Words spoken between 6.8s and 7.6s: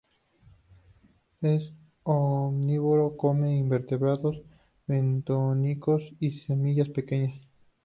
pequeñas.